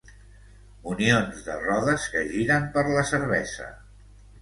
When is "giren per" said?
2.35-2.89